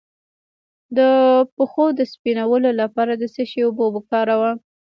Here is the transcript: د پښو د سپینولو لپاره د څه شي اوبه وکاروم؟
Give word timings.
د 0.97 0.99
پښو 1.55 1.85
د 1.99 2.01
سپینولو 2.13 2.69
لپاره 2.81 3.13
د 3.17 3.23
څه 3.33 3.43
شي 3.49 3.61
اوبه 3.65 3.85
وکاروم؟ 3.95 4.57